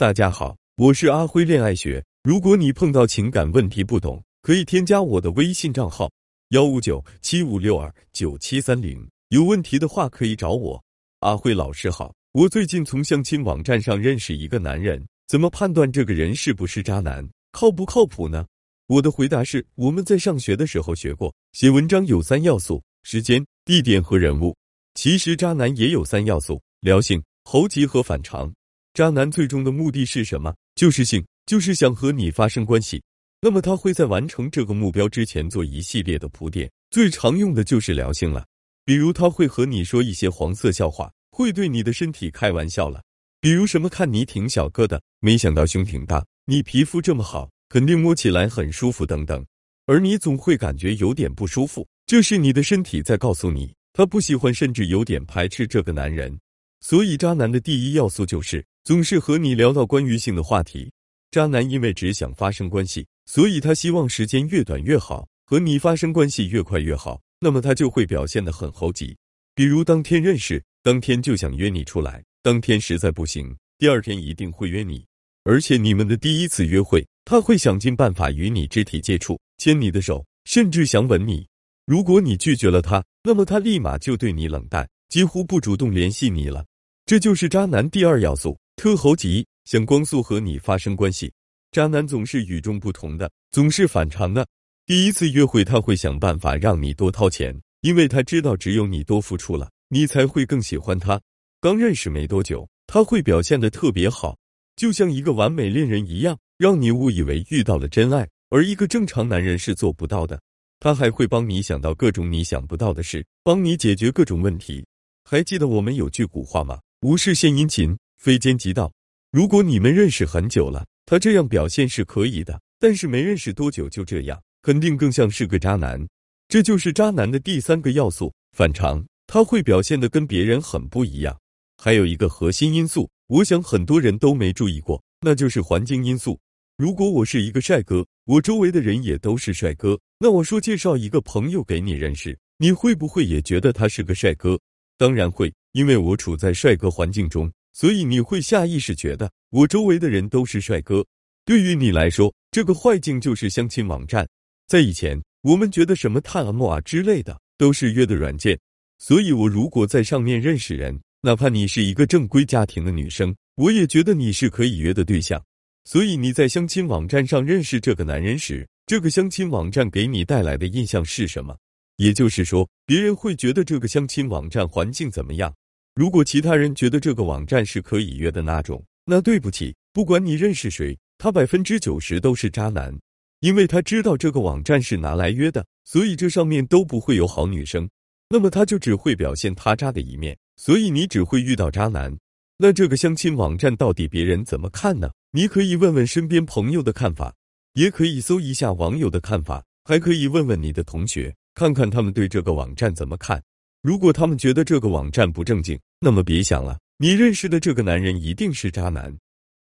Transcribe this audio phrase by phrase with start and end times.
[0.00, 2.02] 大家好，我是阿辉恋爱学。
[2.22, 6.10] 如果你碰到情感问题不懂，可以添加我的微信账号
[6.52, 9.06] 幺五九七五六二九七三零。
[9.28, 10.82] 有问题的话可以找我。
[11.18, 18.46] 阿辉老师好，我最近从相亲网站上认识一个男人，怎么判断这个人是不是渣男，靠不靠谱呢？
[18.86, 24.56] 我的回答是：我们在上学的时候学过，写文章有三要素：时间、地点和人物。
[24.94, 28.50] 其实渣男也有三要素：聊性、猴急和反常。
[28.92, 30.52] 渣男最终的目的是什么？
[30.74, 33.00] 就是性，就是想和你发生关系。
[33.40, 38.44] 那么他会在完成这个目标之前做一系列的铺垫，最常用的就是聊性了。
[38.84, 43.00] 比如他会和你说一些黄色笑话，会对你的身体开玩笑了。
[43.40, 49.44] 比如什么看你挺小个的，没想到胸挺大，你皮肤这么好，肯定摸起来很舒服等等。
[49.86, 56.36] 而你总会感觉有点不舒服，这是你的身体在告诉你，他不喜欢，甚至有点排斥这个男人。
[56.80, 58.64] 所以渣男的第一要素就是。
[58.90, 60.90] 总是和你聊到关于性的话题，
[61.30, 67.20] 渣男因为只想发生关系，所以他希望时间越短越好，和你发生关系越快越好。
[67.38, 69.16] 那么他就会表现得很猴急，
[69.54, 75.06] 比如当天认识，当天就想约你出来，当天实在不行，第二天一定会约你。
[75.44, 81.46] 而且你们的第一次约会，他会想尽办法与你肢体接触，牵你的手，甚至想吻你。
[81.86, 86.66] 如果你拒绝了他，那么他立马就对你冷淡，几乎不主动联系你了。
[87.06, 88.58] 这就是渣男第二要素。
[88.80, 91.30] 特猴急，想光速和你发生关系。
[91.70, 94.46] 渣男总是与众不同的，总是反常的。
[94.86, 101.20] 第一次约会，他会想办法让你多掏钱，因为他知道只有你多付出了，你才会更喜欢他。
[101.60, 104.34] 刚认识没多久，他会表现的特别好，
[104.76, 108.26] 就像一个完美恋人一样，让你误以为遇到了真爱。
[108.48, 110.40] 而一个正常男人是做不到的。
[110.78, 114.82] 他还会帮你想到各种你想不到的事，帮你解决各种问题。
[115.22, 116.80] 还记得我们有句古话吗？
[117.02, 117.94] 无事献殷勤。
[118.20, 118.92] 非奸即盗。
[119.32, 126.06] 如果你们认识很久了，他这样表现是可以的，但是没认识多久就这样，肯定更像是个渣男。
[126.46, 129.04] 这就是渣男的第三个要素——反常。
[129.26, 131.38] 他会表现的跟别人很不一样。
[131.78, 136.38] 还有一个核心因素，我想很多人都没注意过，那就是环境因素。
[136.76, 144.58] 如果我是一个帅哥，我周围的人也都是帅哥，那我说介绍一个朋友给你认识，你会不会也觉得他是个帅哥？
[144.98, 147.50] 当然会，因为我处在帅哥环境中。
[147.72, 151.04] 所以你会下意识觉得我周围的人都是帅哥。
[151.44, 154.28] 对于你来说，这个坏境就是相亲网站。
[154.66, 158.58] 在以前，我们觉得什么探啊、啊之类的都是约的软件。
[158.98, 165.42] 所以我如果在上面认识人，哪怕你是一个正规家庭的女生，我也觉得你是可以约的对象。
[165.84, 171.56] 所以你在相亲网站上认识这个男人时，这个相亲网站给你带来的印象是什么？
[171.96, 175.52] 也就是说，别人会觉得这个相亲网站环境怎么样？
[175.94, 182.96] 如果其他人觉得这个网站是可以约的那种，那对不起，不管你认识谁，他百分之九十都是渣男，
[183.40, 187.88] 因为他知道这个网站是拿来约的，所以这上面都不会有好女生，
[188.28, 192.16] 那么他就只会表现他渣的一面，所以你只会遇到渣男。
[192.56, 195.10] 那这个相亲网站到底别人怎么看呢？
[195.32, 197.34] 你可以问问身边朋友的看法，
[197.74, 203.42] 也可以搜一下网友的看法，还可以问问你的同学，看看他们对这个网站怎么看。
[203.82, 209.16] 如果他们觉得这个网站不正经，那么别想了，你认识的这个男人一定是渣男。